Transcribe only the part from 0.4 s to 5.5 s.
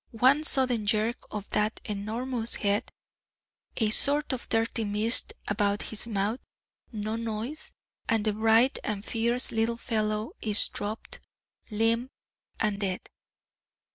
sudden jerk of that enormous head, a sort of dirty mist